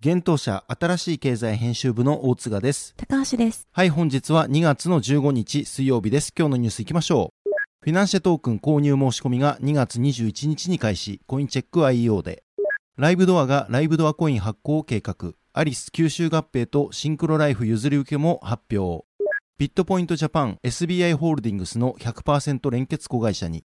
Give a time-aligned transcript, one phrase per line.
[0.00, 2.94] 現当社新しい経済編集部の大塚です。
[2.96, 3.68] 高橋です。
[3.70, 6.32] はい、本日は2月の15日水曜日です。
[6.34, 7.50] 今日のニュースいきましょう。
[7.82, 12.42] フィナンシェトークン購入申し込みが2月21日に開始、コインチェック IEO で。
[12.96, 15.34] ライブドアがライブドアコイン発行を計画。
[15.52, 19.04] アリス吸収合併とシンクロライフ譲り受けも発表。
[19.58, 23.64] ビットポイントジャパン SBI ホールディングスの100%連結子会社に。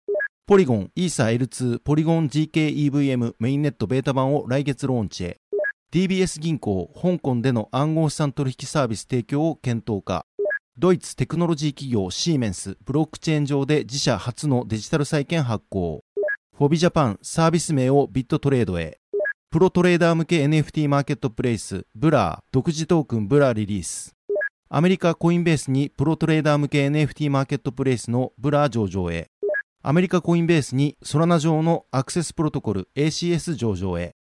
[0.49, 5.39] ポリゴン、イーサ L2、ポリゴン zkEVM メインネットベータ版を来月ローンチへ。
[5.93, 10.25] DBS 銀行、香港での暗号資産取引サービス提供を検討か。
[10.79, 16.05] ドイツテクノロジー企業シーメンス、ブロックチェーン上で自社初のデジタル債券発行。
[16.57, 19.01] フォビジャパン、サービス名をビットトレードへ。
[19.51, 24.13] プロトレーダー向け NFT マーケットプレイス、ブラー、独自トークンブラーリリース。
[24.69, 29.29] アメリカコインベースにプロトレーダー向け NFT マーケットプレイスのブラー上場へ。
[29.89, 34.17] アメリカコインベースにソラナ上のアクセスプロトコル ACS 上場へ。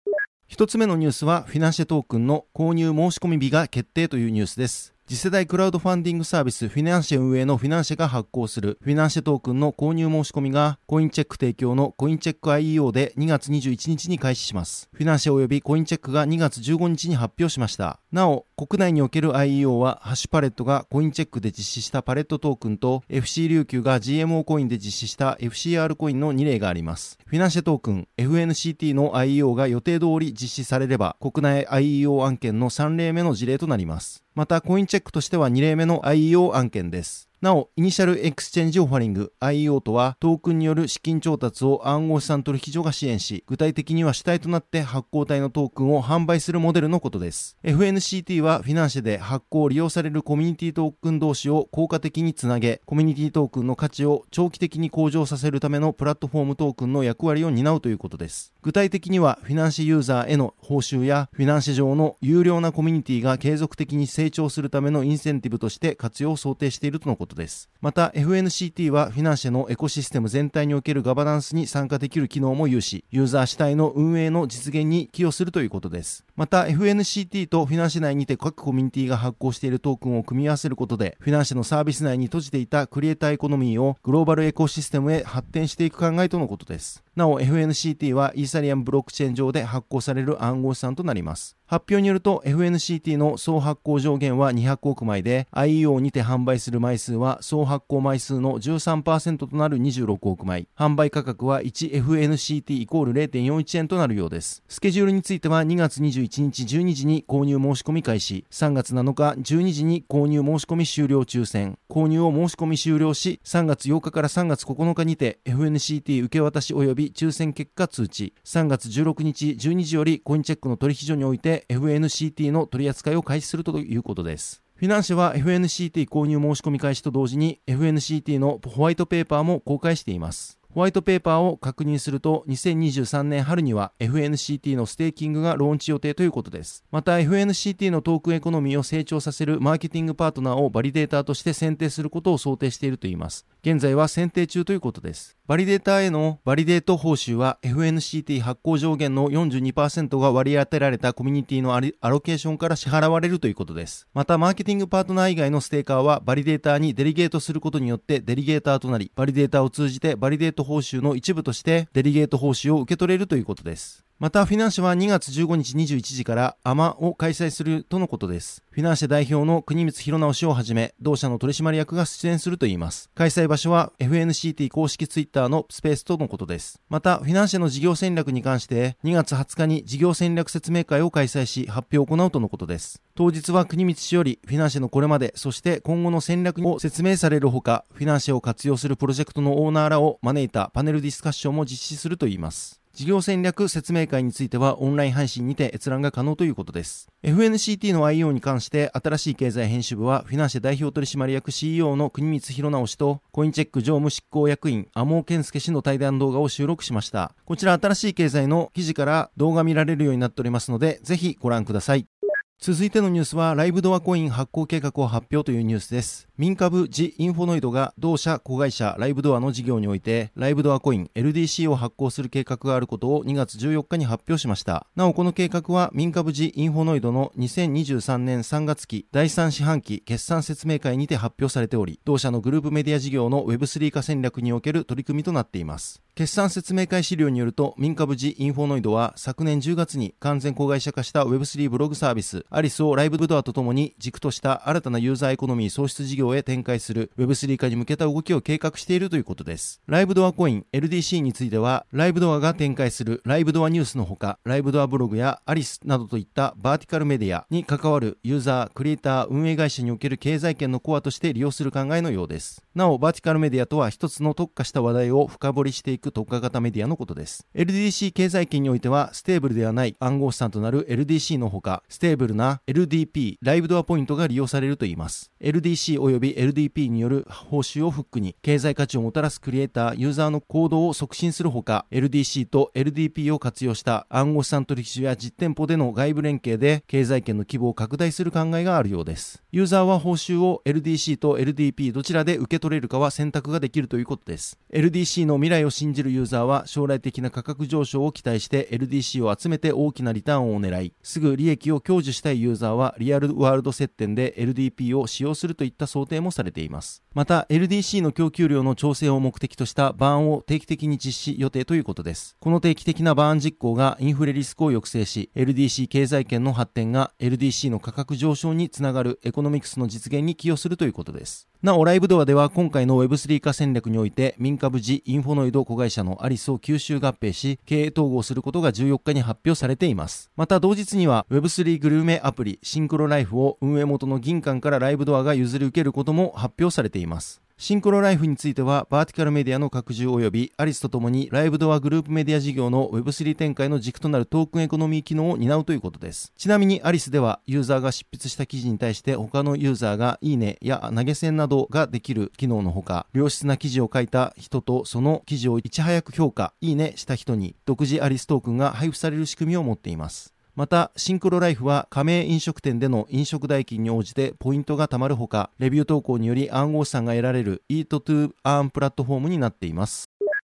[0.48, 4.94] 一つ目のニュースはフィナンシェトークンの購入申し込み日が決定というニュースです。
[5.07, 14.89] 次世代クラウドファンディングサービスフィナンシェ運営のフィナンシェが発行するフィナンシェトークンの購入申し込みがコインチェック提供のコインチェック IEO で2月21日に開始します。
[14.91, 17.99] フィナンシェ及びコインチェックが2月15日に発表しました。
[18.11, 27.19] なお、国内における IEO はハッシュパレットがコインチェックで実施したパレットトークンと FC 琉球が GMO コインで実施した FCR コインの2例があります。
[27.27, 34.25] フィナンシェトークン FNCT の IEO が予定通り実施されれば国内 IEO 案件の3例目の事例となります。
[34.35, 37.25] また、コインチェックとしては2例目の IEO 案件です。
[37.45, 47.55] なお、イニシャルエクスチェンジオファリング IEO とは、トークンによる資金調達を暗号資産取引所が支援し、具体的には主体となって発行体のトークンを販売するモデルのことです。
[47.63, 58.55] FNCT はフィナンシェで発行を利用されるコミュニティトークン同士を効果的につなげ、コミュニティトークンの価値を長期的に向上させるためのプラットフォームトークンの役割を担うということです。
[58.63, 67.34] 具体的には、フィナンシェユーザーへの報酬や、フィナンシェ上の有料なコミュニティが継続的に成長するためのインセンティブとして活用を想定しているとのことです。
[67.82, 76.24] また、FNCT はフィナンシェのエコシステム全体におけるガバナンスに参加できる機能も有し、ユーザー主体の運営の実現に寄与するということです。
[76.35, 87.05] また FNCT とフィナンシェ内にて各コミュニティが発行しているトークンを組み合わせることで、フィナンシェのサービス内に閉じていたクリエイターエコノミーをグローバルエコシステムへ発展していく考えとのことです。
[87.16, 91.55] なお FNCT はイーサリアムブロックチェーン上で発行される暗号資産となります。
[91.67, 124.61] 発表によると FNCT の総発行上限は200億枚で IEO にて販売する枚数は総発行枚数の13%となる26億枚販売価格は 1FNCT イコール0.41円となるようですスケジュールについては2月21日12時に購入申し込み開始3月7日12時に購入申し込み終了抽選購入を申し込み終了し3月8日から3月9日にて FNCT 受け渡し及び抽選結果通知3月16日12時よりコインチェックの取引所において FNCT の取り扱いを開始するということです。
[124.75, 130.59] フィナンシェは FNCT 購入申し込み開始と同時に FNCT のホワイトペーパーも公開しています。
[130.75, 136.83] ホワイトペーパーを確認すると2023年春には FNCT のステーキングがローンチ予定ということです。
[136.91, 143.45] また FNCT のトークンエコノミーを成長させるマーケティングパートナーをバリデーターとして選定することを想定しているといいます。
[143.66, 154.08] 現在は選定中ということですバリデーターへのバリデート報酬は FNCT 発行上限の42%が割り当てられたコミュニティのアロケーションから支払われるということです。
[154.14, 164.04] また、マーケティングパートナー以外のステーカーはバリデーターにデリゲートすることによってデリゲーターとなり、バリデーターを通じてバリデート報酬の一部としてデリゲート報酬を受け取れるということです。
[164.17, 168.64] また、フィナンシェは2月15日21時から AMA を開催するとのことです。
[168.72, 173.09] フィナンシェ代表の国光宏尚氏をはじめ、同社の取締役が出演するといいます。
[173.14, 176.79] 開催場所は FNCT 公式ツイッターのスペースとのことです。
[176.88, 183.02] また、フィナンシェの事業戦略に関して2月20日に事業戦略説明会を開催し発表を行うとのことです。
[183.16, 192.79] 当日は国光氏よりフィナンシェのこれまで、そして今後の戦略を説明されるほか、フィナンシェを活用するプロジェクトのオーナーらを招いたパネルディスカッションも実施するといいます。
[192.96, 197.09] 事業戦略説明会についてはオンライン配信にて閲覧が可能ということです。
[197.24, 207.34] FNCT の IO に関して新しい経済編集部はフィナンシェ代表取締役 CEO の国光弘直氏とコインチェック常務執行役員天尾健介氏の対談動画を収録しました。
[207.44, 212.08] こちら新しい経済の記事から動画見られるようになっておりますのでぜひご覧ください。
[212.57, 216.28] 続いてのニュースはライブドアコイン発行計画を発表というニュースです。
[216.37, 224.87] 民株ジ・インフォノイドが同社子会社ライブドアの事業においてライブドアコイン LDC を発行する計画があることを2月14日に発表しました。
[224.96, 236.01] なおこの計画は民株ジ・インフォノイドの2023年3月期第3四半期決算説明会にて発表されており、同社のグループメディア事業の Web3 化戦略における取り組みとなっています。
[236.16, 249.82] 決算説明会資料によると民株ジ・インフォノイドは昨年10月に完全子会社化した Web3 ブログサービスアリスをライブドアとともに軸とした新たなユーザーエコノミー創出事業へ展開する Web3 化に向けた動きを計画しているということです。
[249.88, 262.62] ライブドアコイン LDC については、ライブドアが展開するライブドアニュースのほか、ライブドアブログやアリスなどといったバーティカルメディアに関わるユーザー、クリエイター、運営会社における経済圏のコアとして利用する考えのようです。
[262.75, 267.48] なお、バーティカルメディアとは一つの特化した話題を深掘りしていく特化型メディアのことです。
[267.56, 275.32] LDC 経済圏においては、ステーブルではない暗号資産となる LDC のほか、ステーブルな LDP、ライブドアポイントが利用されるといいます。
[275.41, 289.43] LDC 及び LDP による報酬をフックに経済価値をもたらすクリエイター、ユーザーの行動を促進するほか、LDC と LDP を活用した暗号資産取引所や実店舗での外部連携で経済圏の規模を拡大する考えがあるようです。
[289.51, 294.60] ユーザーは報酬を LDC と LDP どちらで受け取れるかは選択ができるということです。
[294.72, 307.03] LDC の未来を信じるユーザーは将来的な価格上昇を期待して LDC を集めて大きなリターンを狙い、すぐ利益を享受したいユーザーはリアルワールド接点で LDP を使用するといった想定もされています。
[307.13, 312.36] また、LDC の供給量の調整を目的としたバーンを定期的に実施予定ということです。
[312.39, 321.48] この定期的なバーン実行がインフレリスクを抑制し、LDC 経済圏の発展が LDC の価格上昇につながるエコノミクスの実現に寄与するということです。
[321.65, 330.29] なお、ライブドアでは今回の Web3 化戦略においてミンカブ・ジ・インフォノイド子会社のアリスを吸収合併し、経営統合することが14日に発表されています。
[330.36, 337.41] また同日には Web3 グルメアプリシンクロライフを運営元の GINKAN からライブドアが譲り受けることも発表されています。
[337.58, 346.34] シンクロライフについては、バーティカルメディアの拡充及び、アリスとともにライブドアグループメディア事業の Web3 展開の軸となるトークンエコノミー機能を担うということです。
[346.38, 360.35] ちなみにアリスでは、ユーザーが執筆した記事に対して他のユーザーがいいねや投げ銭などができる機能のほか、良質な記事を書いた人とその記事をいち早く評価、いいねした人に独自アリストークンが配布される仕組みを持っています。
[360.56, 370.05] また、シンクロライフは加盟飲食店での飲食代金に応じてポイントが貯まるほか、レビュー投稿により暗号資産が得られる Eat to Earn プラットフォームになっています。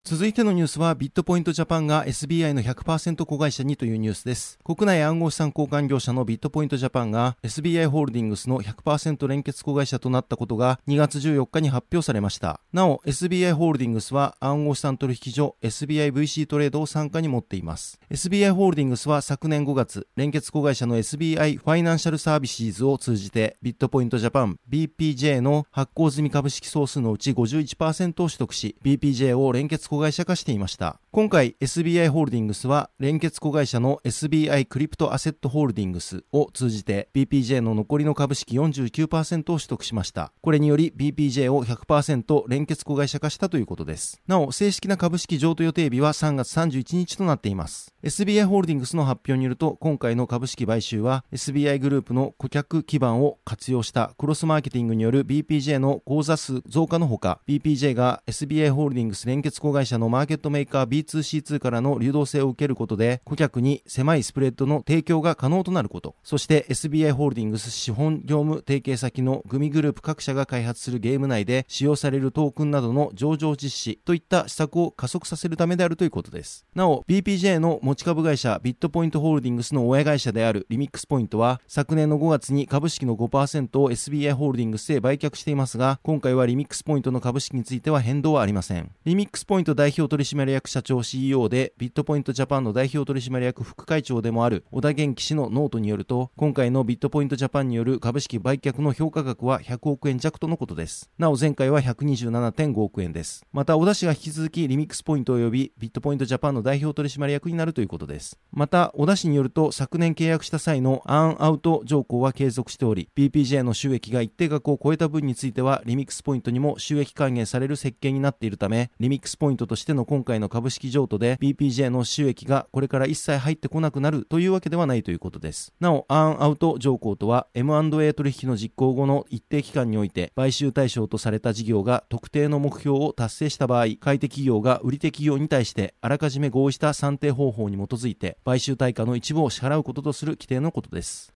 [0.05, 4.59] 続いてのニュースはビットポイントジャパンが SBI の100%子会社にというニュースです。
[4.65, 12.61] 国内暗号資産交換業者のビットポイントジャパンが SBI ホールディングスの100%連結子会社となったことが2月14日に発表されました。
[12.73, 18.01] なお SBI ホールディングスは暗号資産取引所 SBIVC トレードを参加に持っています。
[18.11, 30.99] SBI ホールディングスは昨年5月、連結子会社の SBI ファイナンシャルサービスズを通じてビットポイントジャパン BPJ の発行済み株式総数のうち51%を取得し BPJ を連結子会社化していました。
[31.11, 40.33] 今回 SBI ホールディングスは連結子会社の SBI クリプトアセットホールディングスを通じて BPJ の残りの株式49%を取得しました。
[40.41, 44.23] これにより BPJ を100%連結子会社化したということです。
[44.27, 47.93] なお、正式な株式譲渡予定日は3月31日となっています。
[48.03, 76.65] SBI ホールディングスの発表によると、今回の株式買収は SBI グループの顧客基盤を活用したクロスマーケティングによる BPJ の口座数増加のほか、BPJ が SBI ホールディングス連結子会社会社のマーケットメーカー B2C2 からの流動性を受けることで、顧客に狭いスプレッドの提供が可能となること、そして SBI ホールディングス資本業務提携先のグミグループ各社が開発するゲーム内で使用されるトークンなどの上場実施といった施策を加速させるためであるということです。
[76.77, 88.93] なお、BPJ の持ち株会社ビットポイントホールディングスの親会社であるリミックスポイントは、昨年の5月に株式の5%を SBI ホールディングスへ売却していますが、今回はリミックスポイントの株式については変動はありません。
[89.05, 101.11] リミックスポイント代表取締役社長 CEO で、ビットポイントジャパンの代表取締役副会長でもある小田玄紀氏のノートによると、今回のビットポイントジャパンによる株式売却の評価額は100億円弱とのことです。
[101.19, 103.45] なお前回は127.5億円です。
[103.53, 108.39] また、小田氏が引き続きリミックスポイント及びビットポイントジャパンの代表取締役になるということです。
[108.51, 125.73] また、小田氏によると、昨年契約した際のアンアウト条項は継続しており、BPJ の収益が一定額を超えた分については、リミックスポイントにも収益還元される設計になっているため、リミックスポイントトとしての今回の株式譲渡で BPJ の収益がこれから一切入ってこなくなるというわけではないということです。
[125.81, 141.33] なお、アーンアウト条項とは M&A 取引の実行後の一定期間において買収対象とされた事業が特定の目標を達成した場合、買い手企業が売り手企業に対してあらかじめ合意した算定方法に基づいて買収対価の一部を支払うこととする規定のことです。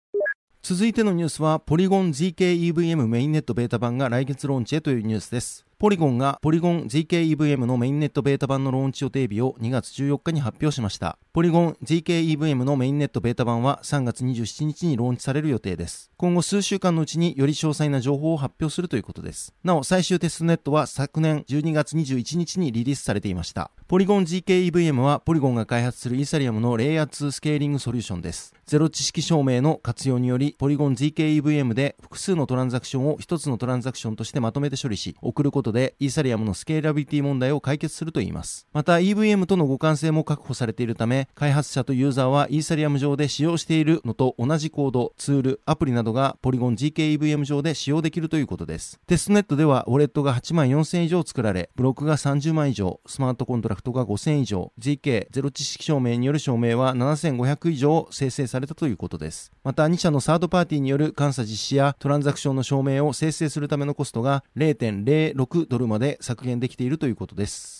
[0.68, 5.64] 続いてのニュースは、ポリゴン ZKEVM メインネットベータ版が来月ローンチへというニュースです。
[5.78, 11.18] ポリゴンがポリゴン ZKEVM のメインネットベータ版のローンチ予定日を2月14日に発表しました。
[11.34, 16.10] ポリゴン ZKEVM のメインネットベータ版は3月27日にローンチされる予定です。
[16.16, 19.52] 今後数週間のうちにより詳細な情報を発表するということです。
[19.64, 23.70] なお、最終テストネットは昨年12月21日にリリースされていました。
[23.86, 28.54] ポリゴン GKEVM はポリゴンが開発するイーサリアムのレイヤー2スケーリングソリューションです。
[28.64, 38.66] ゼロ知識証明の活用により、ポリゴン GKEVM で複数のトランザクションを一つのトランザクションとしてまとめて処理し、送ることでイーサリアムのスケーラビリティ問題を解決するといいます。
[38.72, 48.98] また EVM との互換性も確保されているため、開発者とユーザーはイーサリアム上で使用しているのと同じコード、ツール、アプリなどがポリゴン GKEVM 上で使用できるということです。
[49.06, 59.52] テストネットではウォレットが8万4000以上作られ、ブロックが30万以上、スマートコントラクトが5000以上、GK ゼロ知識証明による証明は7500以上生成されたということです。
[59.62, 67.75] また2社のサードパーティーによる監査実施やトランザクションの証明を生成するためのコストが0.06ドルまで削減できているということです。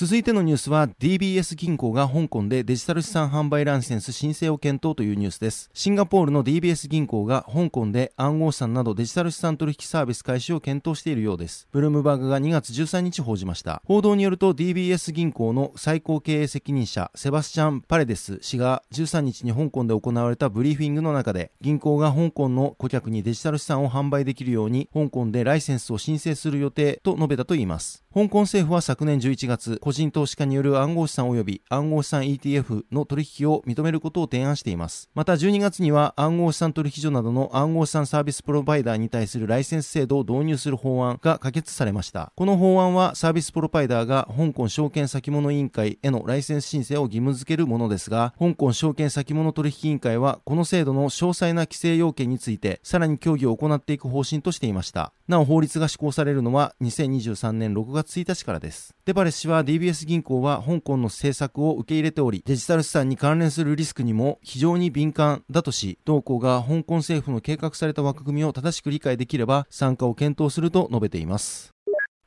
[0.00, 5.70] 続いてのニュースは DBS 銀行が香港でデジタル資産販売ライセンス申請を検討というニュースです。
[5.74, 11.66] シンガポールの DBS 銀行が香港で暗号資産などデジタル資産取引サービス開始を検討しているようです。
[11.72, 13.82] ブルームバーグが2月13日報じました。
[13.86, 28.04] 報道によると DBS 銀行の最高経営責任者セバスチャン・パレデス氏が13日に香港で行われたブリーフィングの中で銀行が香港の顧客にデジタル資産を販売できるように香港でライセンスを申請する予定と述べたといいます。
[28.14, 35.08] 香港政府は昨年11月、個人投資家による暗号資産及び暗号資産 ETF の取引を認めることを提案しています。
[35.14, 42.34] また12月には暗号資産取引所などの暗号資産サービスプロバイダーに対するライセンス制度を導入する法案が可決されました。
[42.36, 55.14] この法案はサービスプロバイダーが香港証券先物委員会へのライセンス申請を義務付けるものですが、香港証券先物取引委員会はこの制度の詳細な規制要件についてさらに協議を行っていく方針としていました。
[55.28, 58.94] なお法律が施行されるのは2023年6月1日からです。
[59.08, 71.77] デバレス氏は DBS 銀行は香港の政策を受け入れており、デジタル資産に関連するリスクにも非常に敏感だとし、同行が香港政府の計画された枠組みを正しく理解できれば参加を検討すると述べています。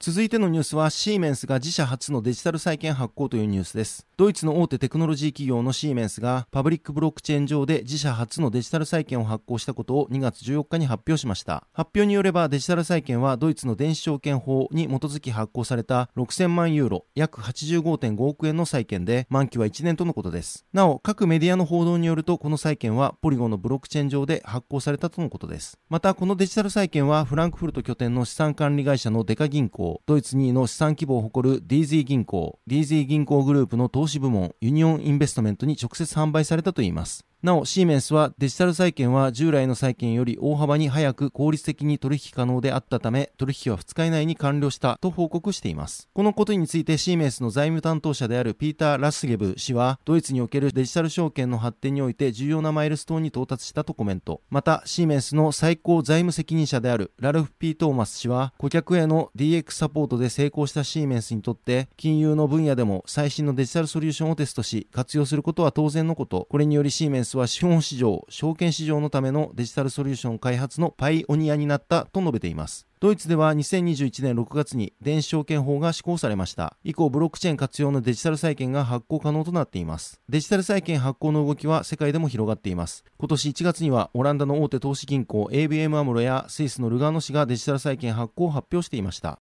[0.03, 4.07] 続いてのニュースはシーメンスが自社初のデジタル債券発行というニュースです。
[4.17, 11.67] ドイツの大手テクノロジー企業のシーメンスがパブリックブロックチェーン上で自社初のデジタル債券を発行したことを2月14日に発表しました。
[11.71, 20.65] 発表によればデジタル債券はドイツの電子証券法に基づき発行された6000万ユーロ約85.5億円の債券で満期は1年とのことです。
[20.73, 25.77] なお各メディアの報道によるとこの債券はポリゴンのブロックチェーン上で発行されたとのことです。
[25.89, 37.25] またこのデジタル債券はフランクフルト拠点の資産管理会社のデカ銀行、ドイツ2位の資産規模を誇る DZ 銀行、DZ 銀行グループの投資部門、ユニオンインベストメントに直接販売されたといいます。
[37.43, 46.07] なお、シーメンスはデジタル債券は従来の債券より大幅に早く効率的に取引可能であったため、取引は2日以内に完了したと報告しています。
[46.13, 54.41] このことについてシーメンスの財務担当者であるピーター・ラスゲブ氏は、ドイツにおけるデジタル証券の発展において重要なマイルストーンに到達したとコメント。
[54.51, 66.45] また、シーメンスの最高財務責任者であるラルフ・ピー・トーマス氏は、顧客への DX サポートで成功したシーメンスにとって、金融の分野でも最新のデジタルソリューションをテストし、活用することは当然のこと。
[66.47, 72.87] これによりシーメンスは資本市場証券市場のためのデジタルソリューション開発のパイオニアになったと述べています。
[72.99, 76.77] ドイツでは2021年6月に電子証券法が施行されました。
[76.83, 80.21] 以降、ブロックチェーン活用のデジタル債券が発行可能となっています。
[80.29, 83.03] デジタル債券発行の動きは世界でも広がっています。
[83.17, 89.39] 今年1月にはオランダの大手投資銀行 ABM アムロやスイスのルガーノ氏がデジタル債券発行を発表していました。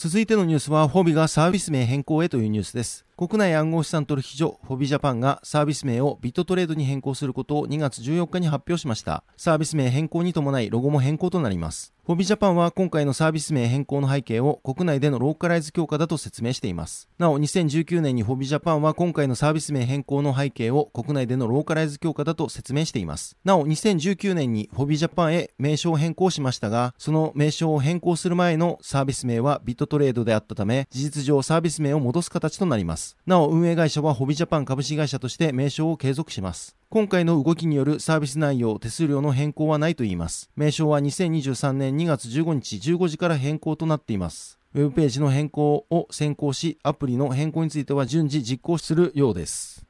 [0.00, 3.04] 続いてのニュースは、フォビがサービス名変更へというニュースです。
[3.18, 9.24] 国内暗号資産取引所フォビジャパンがサービス名をビットトレードに変更することを2月14日に発表しました。
[9.36, 11.92] サービス名変更に伴いロゴも変更となります。
[12.08, 17.06] フォビジャパンは今回のサービス名変更の背景を国内でのローカライズ強化だと説明しています。
[17.18, 23.36] なお、2019年にフォビジャパンは今回のサービス名変更の背景を国内でのローカライズ強化だと説明しています。
[23.44, 33.07] なお、2019年にフォビジャパンへ名称を変更しましたが、その名称を変更する前のサービス名はビットトレードであったため、事実上サービス名を戻す形となります。
[33.26, 36.76] なお、運営会社はフォビジャパン株式会社として名称を継続します。
[36.90, 40.50] 今回の動きによるサービス内容、手数料の変更はないといいます。
[40.56, 44.58] 名称は2023年2月15日15時から変更となっています。
[44.74, 49.84] ウェブページの変更を先行し、アプリの変更については順次実行するようです。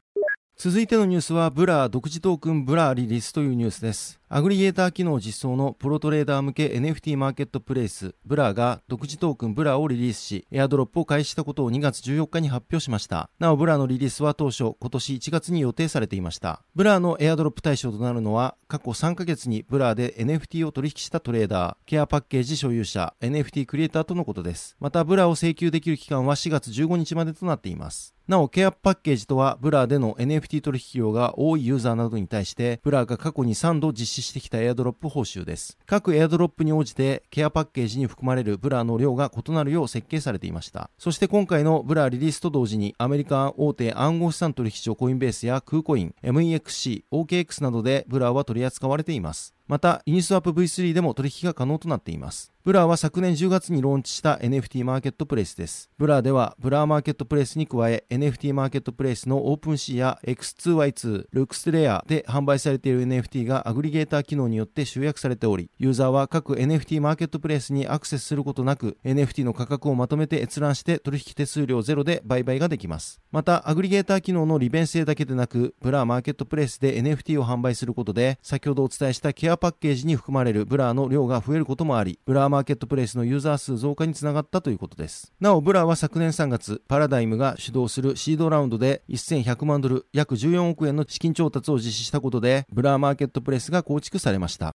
[0.57, 4.18] 続いてのニュースは、ブラー独自トークンブラーリリースというニュースです。
[4.31, 13.31] アグリゲーター機能実装のプロトレーダー向け NFT マーケットプレイス、ブラーが独自トークンブラーをリリースし、エアドロップを開始したことを2月14日に発表しました。
[13.39, 16.61] なお、ブラーのリリースは当初、今年1月に予定されていました。
[16.75, 24.77] ブラーのエアドロップ対象となるのは、過去3ヶ月にブラーで NFT を取引したトレーダー、ケアパッケージ所有者、NFT クリエイターとのことです。
[24.79, 28.13] また、ブラーを請求できる期間は4月15日までとなっています。
[28.29, 35.77] なお、ケアパッケージとは、ブラーでの NFT 取引量が多いユーザーなどに対して、ブラーが過去に3度実施してきたエアドロップ報酬です。
[35.85, 40.89] 各エアドロップに応じてケアパッケージに含まれるブラの量が異なるよう設計されていました。
[40.97, 49.58] そして今回のブラリリースと同時にアメリカ大手暗号資産取引所コインベースやクーコイン、MEXC、OKX などでブラは取り扱われています。
[49.69, 52.51] また、ユニスワップ V3 でも取引が可能となっています。
[52.65, 55.89] ブラーは昨年10月にローンチした NFT マーケットプレイスです。
[55.97, 73.21] ブラーでは、ブラーマーケットプレイスに加え、NFT マーケットプレイスの OpenSea や X2Y2、LooksRare で販売されている NFT がアグリゲーター機能によって集約されており、ユーザーは各 NFT マーケットプレイスにアクセスすることなく、NFT の価格をまとめて閲覧して取引手数料ゼロで売買ができます。
[73.31, 85.31] また、アグリゲーター機能の利便性だけでなく、ブラーマーケットプレイスで NFT を販売することで、先ほどお伝えしたケアパッケージに含まれるブラーの量が増えることもあり、ブラーマーケットプレイスのユーザー数増加につながったということです。
[85.39, 94.71] なお、ブラーは昨年3月、パラダイムが主導するシードラウンドで1100万ドル、約14億円の資金調達を実施したことで、ブラーマーケットプレイスが構築されました。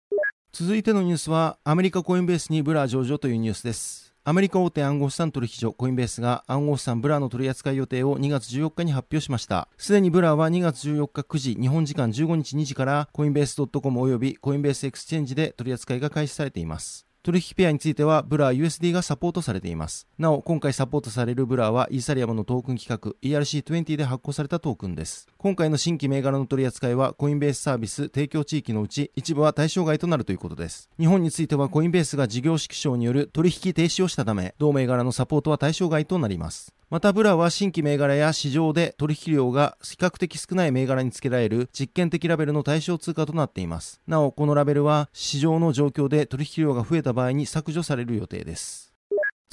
[0.52, 4.03] 続いてのニュースは、アメリカコインベースにブラー上場というニュースです。
[4.26, 9.68] アメリカ大手暗号資産取引所コインベースが暗号資産ブラーの取り扱い予定を2月14日に発表しました。
[9.78, 17.06] すでにブラーは2月14日9時、日本時間15日2時からコインベース .com 及びコインベースエクスチェンジで取り扱いが開始されています。
[17.24, 20.08] 取引ペアについては、ブラー USD がサポートされています。
[20.20, 25.30] なお、今回サポートされるブラーは、イーサリアムのトークン規格 ERC20 で発行されたトークンです。
[25.38, 30.90] 今回の新規銘柄の取り扱いは、コインベースサービス提供地域のうち、一部は対象外となるということです。
[31.00, 36.74] 日本については、コインベースが事業縮小による取引停止をしたため、同銘柄のサポートは対象外となります。
[36.94, 44.00] またブラは新規銘柄や市場で取引量が比較的少ない銘柄につけられる実験的ラベルの対象通貨となっています。
[44.06, 48.83] なお、このラベルは市場の状況で取引量が増えた場合に削除される予定です。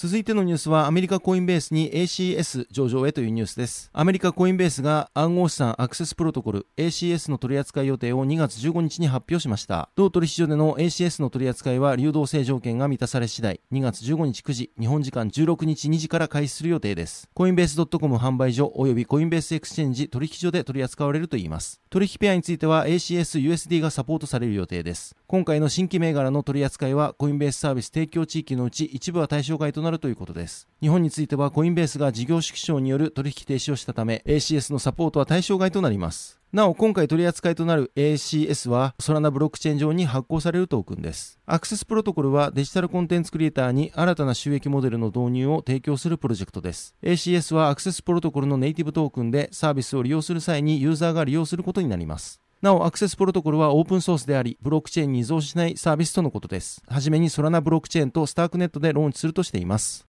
[0.03, 3.91] 続いてのニュースはアメリカコインベースに ACS 上場へというニュースです。
[3.93, 9.91] アメリカコインベースが暗号資産アクセスプロトコル ACS の取扱い予定を2月15日に発表しました。
[9.97, 17.29] 同取引所での ACS の取扱いは流動性条件が満たされ次第、2月15日9時、日本時間16日2時から開始する予定です。
[17.35, 21.79] コインベース .com 販売所及びコインベースエクスチェンジ取引所で取り扱われるといいます。
[21.91, 25.15] 取引ペアについては ACS-USD がサポートされる予定です。
[25.27, 30.69] 今回の新規銘柄の取り扱いはコインベースサービス提供地域のうち一部は対象外となるるということです。
[30.81, 36.41] 日本についてはコインベースが事業縮小による取引停止をしたため ACS のサポートは対象外となります。
[36.53, 41.39] なお、今回取り扱いとなる ACS は、ソラナブロックチェーン上に発行されるトークンです。
[41.47, 46.97] アクセスプロトコルはデジタルコンテンツクリエイターに新たな収益モデルの導入を提供するプロジェクトです。
[47.05, 52.41] ACS はアクセスプロトコルのネイティブトークンでサービスを利用する際にユーザーが利用することになります。
[52.63, 56.83] なお、アクセスプロトコルはオープンソースであり、ブロックチェーンに依存しないサービスとのことです。
[56.89, 60.10] はじめにソラナブロックチェーンとスタークネットでローンチするとしています。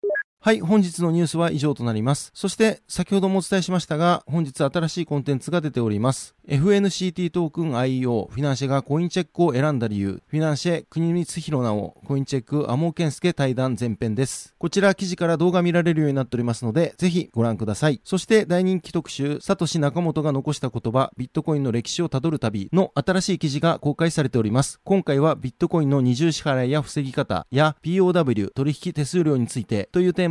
[0.43, 2.31] はい、本日のニュースは以上となります。
[2.33, 6.33] そして、先ほどもお伝えしましたが、本日新しいコンテンツが出ております。
[6.47, 14.55] FNCT トークン IEO、フィナンシェがコインチェックを選んだ理由、フィナンシェ、国光弘直、コインチェック、アモーケンスケ対談前編です。
[14.57, 18.01] こちら記事から動画見られるようになっておりますので、ぜひご覧ください。
[18.03, 24.79] そして大人気特集、サトシ仲本が残した言葉、ビットコインの歴史をたどる旅の新しい記事が公開されております。
[24.83, 30.30] 今回はビットコインの二重支払いや防ぎ方や POW、取引手数料についてというテー